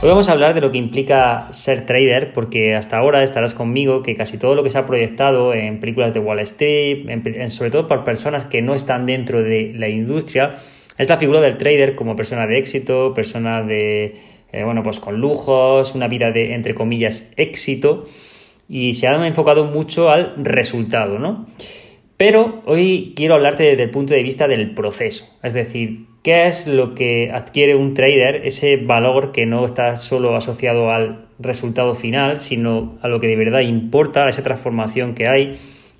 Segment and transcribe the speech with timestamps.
[0.00, 4.00] Hoy vamos a hablar de lo que implica ser trader, porque hasta ahora estarás conmigo
[4.00, 7.88] que casi todo lo que se ha proyectado en películas de Wall Street, sobre todo
[7.88, 10.54] por personas que no están dentro de la industria,
[10.96, 14.20] es la figura del trader como persona de éxito, persona de,
[14.52, 18.06] eh, bueno, pues con lujos, una vida de, entre comillas, éxito,
[18.68, 21.46] y se ha enfocado mucho al resultado, ¿no?
[22.18, 26.66] Pero hoy quiero hablarte desde el punto de vista del proceso, es decir, ¿Qué es
[26.66, 28.44] lo que adquiere un trader?
[28.44, 33.36] Ese valor que no está solo asociado al resultado final, sino a lo que de
[33.36, 35.52] verdad importa, a esa transformación que hay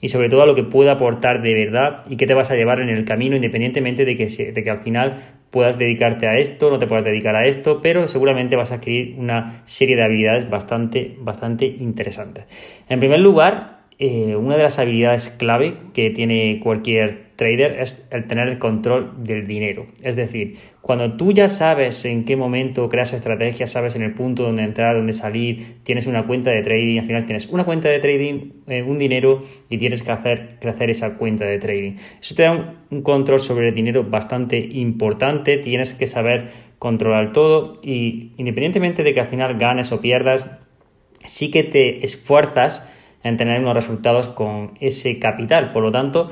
[0.00, 2.56] y sobre todo a lo que puede aportar de verdad y qué te vas a
[2.56, 6.70] llevar en el camino independientemente de que, de que al final puedas dedicarte a esto,
[6.70, 10.48] no te puedas dedicar a esto, pero seguramente vas a adquirir una serie de habilidades
[10.48, 12.46] bastante, bastante interesantes.
[12.88, 18.26] En primer lugar, eh, una de las habilidades clave que tiene cualquier trader es el
[18.26, 19.86] tener el control del dinero.
[20.02, 24.42] Es decir, cuando tú ya sabes en qué momento creas estrategias, sabes en el punto
[24.42, 27.98] donde entrar, donde salir, tienes una cuenta de trading, al final tienes una cuenta de
[27.98, 31.96] trading, eh, un dinero y tienes que hacer crecer esa cuenta de trading.
[32.20, 37.80] Eso te da un control sobre el dinero bastante importante, tienes que saber controlar todo
[37.82, 40.50] y independientemente de que al final ganes o pierdas,
[41.24, 42.92] sí que te esfuerzas
[43.26, 45.72] en tener unos resultados con ese capital.
[45.72, 46.28] Por lo tanto,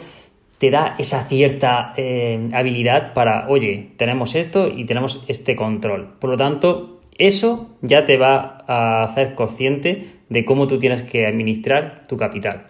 [0.59, 6.14] te da esa cierta eh, habilidad para, oye, tenemos esto y tenemos este control.
[6.19, 11.27] Por lo tanto, eso ya te va a hacer consciente de cómo tú tienes que
[11.27, 12.69] administrar tu capital,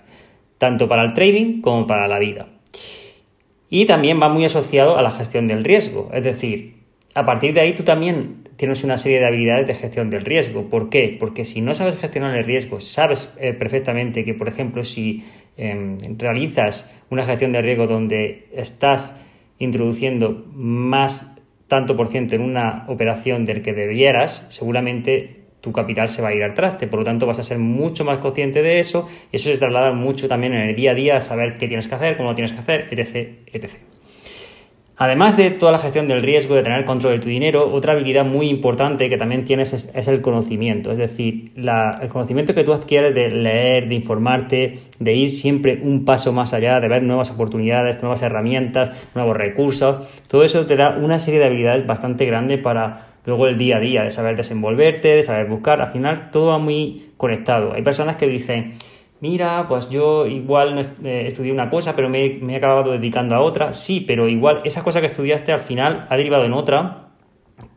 [0.59, 2.49] tanto para el trading como para la vida.
[3.71, 6.75] Y también va muy asociado a la gestión del riesgo, es decir,
[7.15, 10.69] a partir de ahí tú también tienes una serie de habilidades de gestión del riesgo.
[10.69, 11.17] ¿Por qué?
[11.19, 15.25] Porque si no sabes gestionar el riesgo, sabes eh, perfectamente que, por ejemplo, si
[15.57, 19.21] em, realizas una gestión de riesgo donde estás
[19.59, 21.37] introduciendo más
[21.69, 26.35] tanto por ciento en una operación del que debieras, seguramente tu capital se va a
[26.35, 26.87] ir al traste.
[26.87, 29.93] Por lo tanto, vas a ser mucho más consciente de eso y eso se traslada
[29.93, 32.35] mucho también en el día a día a saber qué tienes que hacer, cómo lo
[32.35, 33.39] tienes que hacer, etc.
[33.47, 33.94] etc.
[34.97, 38.25] Además de toda la gestión del riesgo, de tener control de tu dinero, otra habilidad
[38.25, 40.93] muy importante que también tienes es, el conocimiento.
[40.93, 46.05] Es decir, el conocimiento que tú adquieres de leer, de informarte, de ir siempre un
[46.05, 50.07] paso más allá, de ver nuevas oportunidades, nuevas herramientas, nuevos recursos.
[50.29, 53.81] Todo eso te da una serie de habilidades bastante grande para luego el día a
[53.81, 55.81] día, de saber desenvolverte, de saber buscar.
[55.81, 57.73] Al final todo va muy conectado.
[57.73, 58.75] Hay personas que dicen,
[59.25, 63.41] mira, pues yo igual eh, estudié una cosa, pero me, me, he acabado dedicando a
[63.41, 63.73] otra.
[63.73, 67.04] Sí, pero igual esa cosa que estudiaste al final ha derivado en otra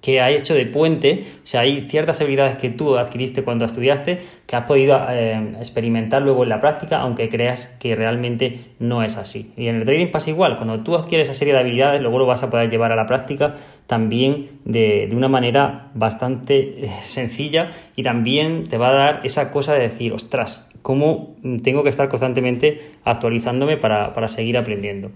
[0.02, 4.20] que ha hecho de puente, o sea, hay ciertas habilidades que tú adquiriste cuando estudiaste
[4.46, 9.18] que has podido eh, experimentar luego en la práctica, aunque creas que realmente no es
[9.18, 9.52] así.
[9.58, 12.26] Y en el trading pasa igual, cuando tú adquieres esa serie de habilidades, luego lo
[12.26, 13.56] vas a poder llevar a la práctica
[13.88, 19.52] también de, de una manera bastante eh, sencilla y también te va a dar esa
[19.52, 25.12] cosa de decir, ostras, ¿cómo tengo que estar constantemente actualizándome para, para seguir aprendiendo?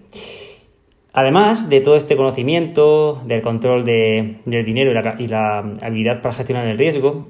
[1.13, 6.77] Además de todo este conocimiento, del control del dinero y la, habilidad para gestionar el
[6.77, 7.27] riesgo,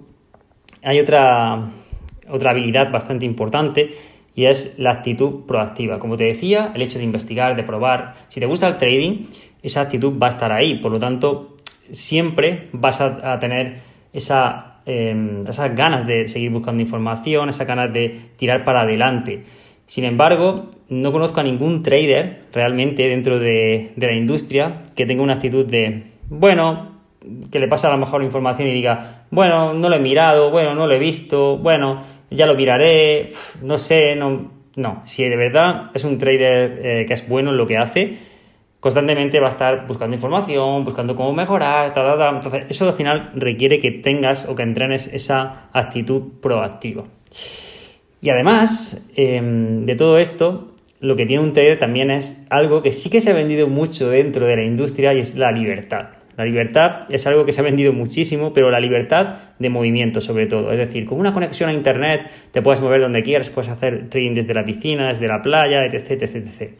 [0.83, 1.69] hay otra,
[2.29, 3.91] otra habilidad bastante importante
[4.35, 5.97] y es la actitud proactiva.
[5.97, 8.13] Como te decía, el hecho de investigar, de probar.
[8.27, 9.25] Si te gusta el trading,
[9.63, 10.79] esa actitud va a estar ahí.
[10.79, 11.57] Por lo tanto,
[11.89, 13.79] siempre vas a, tener
[14.13, 19.43] esa, em, esas ganas de seguir buscando información, esas ganas de tirar para adelante.
[19.91, 25.33] Sin embargo, no conozco a ningún trader realmente dentro de, la industria que tenga una
[25.33, 26.95] actitud de, bueno,
[27.51, 30.73] que le pase a lo mejor información y diga, bueno, no lo he mirado, bueno,
[30.75, 33.33] no lo he visto, bueno, ya lo miraré,
[33.63, 37.57] no sé, no, no, si de verdad es un trader eh, que es bueno en
[37.57, 38.17] lo que hace,
[38.79, 43.77] constantemente va a estar buscando información, buscando cómo mejorar, ta, entonces eso al final requiere
[43.77, 47.03] que tengas o que entrenes esa actitud proactiva.
[48.21, 52.91] Y además em, de todo esto, lo que tiene un trader también es algo que
[52.91, 56.09] sí que se ha vendido mucho dentro de la industria y es la libertad.
[56.37, 60.45] La libertad es algo que se ha vendido muchísimo, pero la libertad de movimiento sobre
[60.45, 60.71] todo.
[60.71, 64.35] Es decir, con una conexión a Internet te puedes mover donde quieras, puedes hacer trading
[64.35, 66.71] desde la piscina, desde la playa, etc, etc, etc.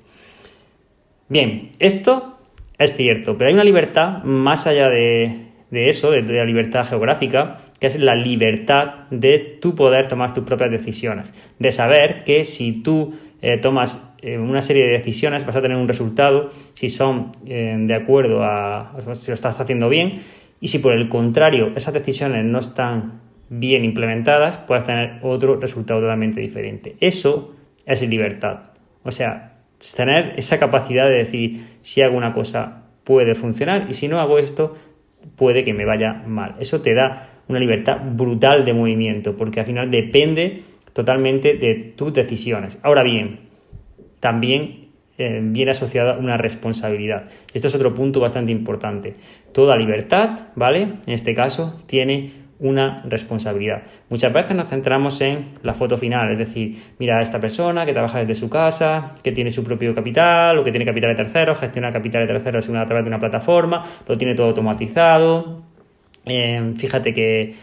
[1.28, 2.38] Bien, esto
[2.78, 7.56] es cierto, pero hay una libertad más allá de, de eso, de, la libertad geográfica,
[7.80, 12.84] que es la libertad de tú poder tomar tus propias decisiones, de saber que si
[12.84, 17.32] tú eh, tomas eh, una serie de decisiones, vas a tener un resultado si son
[17.48, 20.22] eh, de acuerdo a si lo estás haciendo bien
[20.60, 26.02] y si por el contrario esas decisiones no están bien implementadas, puedes tener otro resultado
[26.02, 26.96] totalmente diferente.
[27.00, 28.72] Eso es libertad.
[29.04, 29.58] O sea,
[29.96, 34.38] tener esa capacidad de decir si hago una cosa puede funcionar y si no hago
[34.38, 34.76] esto
[35.36, 36.56] puede que me vaya mal.
[36.60, 40.62] Eso te da una libertad brutal de movimiento porque al final depende
[40.94, 42.80] totalmente de tus decisiones.
[42.84, 43.50] Ahora bien,
[44.20, 47.30] también eh, viene asociada una responsabilidad.
[47.54, 49.16] Esto es otro punto bastante importante.
[49.54, 50.82] Toda libertad, ¿vale?
[50.82, 53.84] En este caso, tiene una responsabilidad.
[54.10, 57.92] Muchas veces nos centramos en la foto final, es decir, mira a esta persona que
[57.92, 61.60] trabaja desde su casa, que tiene su propio capital o que tiene capital de terceros,
[61.60, 65.64] gestiona capital de terceros a través de una plataforma, lo tiene todo automatizado.
[66.26, 67.56] Eh, fíjate que,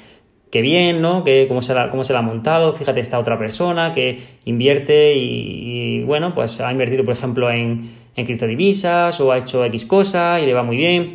[0.60, 1.22] bien, ¿no?
[1.22, 6.02] Que cómo se, la, cómo se ha montado, fíjate esta otra persona que invierte y,
[6.02, 10.46] bueno, pues ha invertido, por ejemplo, en, en criptodivisas o ha hecho X cosa y
[10.46, 11.14] le va muy bien.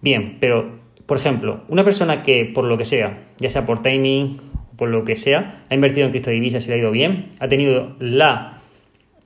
[0.00, 4.38] Bien, pero por ejemplo, una persona que por lo que sea, ya sea por timing,
[4.76, 7.96] por lo que sea, ha invertido en criptodivisas y le ha ido bien, ha tenido
[8.00, 8.58] la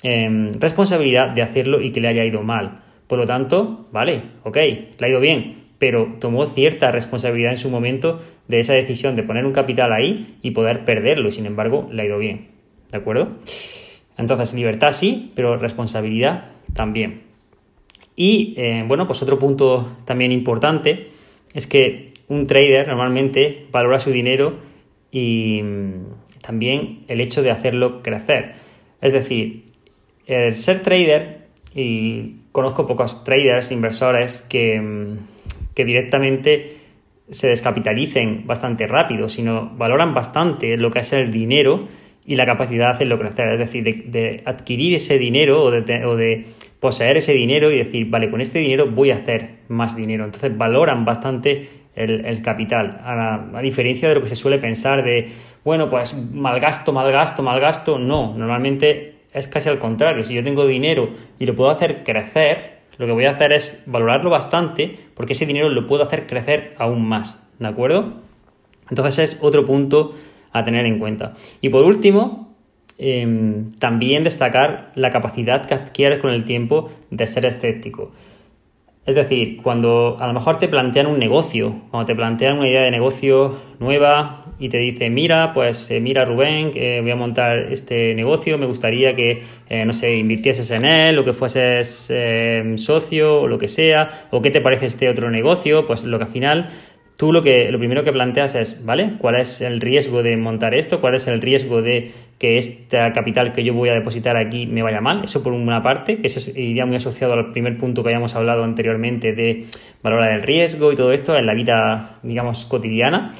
[0.03, 2.82] em, responsabilidad de hacerlo y que le haya ido mal.
[3.06, 7.71] Por lo tanto, vale, ok, le ha ido bien, pero tomó cierta responsabilidad en su
[7.71, 11.88] momento de esa decisión de poner un capital ahí y poder perderlo, y sin embargo,
[11.91, 12.49] le ha ido bien.
[12.91, 13.38] ¿De acuerdo?
[14.19, 16.44] Entonces, libertad sí, pero responsabilidad
[16.75, 17.23] también.
[18.15, 21.09] Y eh, bueno, pues otro punto también importante
[21.55, 24.58] es que un trader normalmente valora su dinero
[25.11, 26.05] y mm,
[26.43, 28.55] también el hecho de hacerlo crecer.
[29.00, 29.64] Es decir,
[30.26, 31.41] el ser trader,
[31.75, 35.19] y conozco pocos traders, inversores, que, mm,
[35.75, 36.76] que directamente
[37.29, 41.87] se descapitalicen bastante rápido, sino valoran bastante lo que es el dinero
[42.25, 46.17] y la capacidad de hacerlo crecer, es decir, de, adquirir ese dinero o de, o
[46.17, 46.47] de,
[46.81, 50.25] poseer ese dinero y decir, vale, con este dinero voy a hacer más dinero.
[50.25, 55.31] Entonces valoran bastante el, capital, a, diferencia de lo que se suele pensar de,
[55.65, 61.11] bueno, pues malgasto, malgasto, malgasto, no, normalmente es casi al contrario, si yo tengo dinero
[61.39, 65.47] y lo puedo hacer crecer, lo que voy a hacer es valorarlo bastante porque ese
[65.47, 68.15] dinero lo puedo hacer crecer aún más, ¿de acuerdo?
[68.89, 70.15] Entonces es otro punto
[70.52, 71.35] a tener en cuenta.
[71.61, 72.55] Y por último,
[72.99, 78.12] em, también destacar la capacidad que adquieres con el tiempo de ser escéptico.
[79.06, 82.82] Es decir, cuando a lo mejor te plantean un negocio, cuando te plantean una idea
[82.82, 88.14] de negocio nueva y te dicen, mira, pues eh, mira Rubén, voy a montar este
[88.14, 93.41] negocio, me gustaría que, eh, no sé, invirtieses en él o que fueses eh, socio
[93.41, 96.31] o lo que sea, o qué te parece este otro negocio, pues lo que al
[96.31, 96.70] final
[97.21, 99.17] tú lo, que, lo primero que planteas es, ¿vale?
[99.19, 101.03] ¿Cuál es el riesgo de montar esto?
[101.03, 104.83] ¿Cuál es el riesgo de que esta capital que yo voy a depositar aquí me
[104.83, 105.25] vaya mal?
[105.25, 108.65] Eso por una parte, que eso iría muy asociado al primer punto que habíamos hablado
[108.65, 109.67] anteriormente de
[110.03, 113.33] valorar el riesgo y todo esto en la vida, digamos, cotidiana.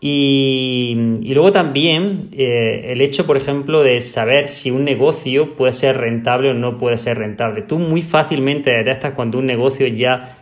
[0.00, 0.94] Y,
[1.26, 6.50] luego también eh, el hecho, por ejemplo, de saber si un negocio puede ser rentable
[6.50, 7.62] o no puede ser rentable.
[7.62, 10.41] Tú muy fácilmente detectas cuando un negocio ya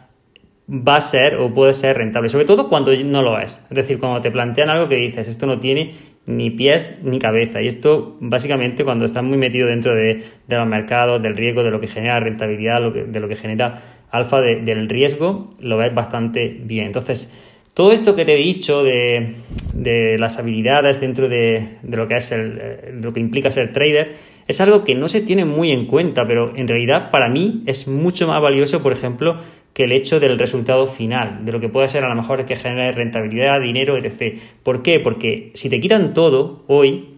[0.71, 3.61] va a ser o puede ser rentable, sobre todo cuando no lo es.
[3.71, 5.95] Es decir, cuando te plantean algo que dices, esto no tiene
[6.27, 7.61] ni pies ni cabeza.
[7.61, 11.81] Y esto básicamente cuando estás muy metido dentro de, los mercados, del riesgo, de lo
[11.81, 16.87] que genera rentabilidad, de lo que genera alfa del riesgo, lo ves bastante bien.
[16.87, 17.33] Entonces,
[17.75, 19.37] todo esto que te he dicho de,
[20.19, 24.13] las habilidades dentro de, lo que es el, lo que implica ser trader,
[24.51, 27.87] es algo que no se tiene muy en cuenta, pero en realidad para mí es
[27.87, 29.39] mucho más valioso, por ejemplo,
[29.73, 32.57] que el hecho del resultado final, de lo que puede ser a lo mejor que
[32.57, 34.39] genere rentabilidad, dinero, etc.
[34.63, 34.99] ¿Por qué?
[34.99, 37.15] Porque si te quitan todo hoy,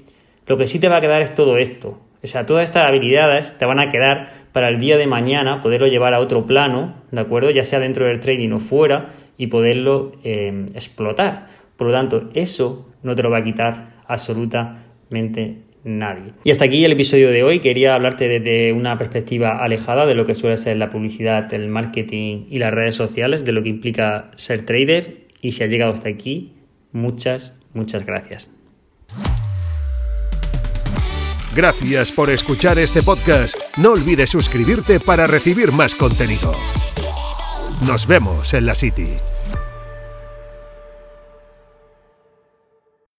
[0.47, 1.99] lo que sí te va a quedar es todo esto.
[2.23, 5.87] O sea, todas estas habilidades te van a quedar para el día de mañana poderlo
[5.87, 7.51] llevar a otro plano, ¿de acuerdo?
[7.51, 11.49] Ya sea dentro del trading o fuera y poderlo eh, explotar.
[11.77, 16.33] Por lo tanto, eso no te lo va a quitar absolutamente nadie.
[16.45, 17.61] Y hasta aquí el episodio de hoy.
[17.61, 22.47] Quería hablarte desde una perspectiva alejada de lo que suele ser la publicidad, el marketing
[22.51, 25.29] y las redes sociales, de lo que implica ser trader.
[25.41, 26.53] Y si has llegado hasta aquí,
[26.93, 28.51] muchas, muchas gracias.
[31.55, 33.57] Gracias por escuchar este podcast.
[33.77, 36.53] No olvides suscribirte para recibir más contenido.
[37.87, 39.09] Nos vemos en la City.